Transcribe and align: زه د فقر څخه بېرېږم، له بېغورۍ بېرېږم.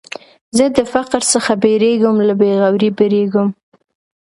زه 0.57 0.65
د 0.77 0.79
فقر 0.93 1.21
څخه 1.33 1.51
بېرېږم، 1.63 2.15
له 2.27 2.33
بېغورۍ 2.39 2.89
بېرېږم. 2.97 3.47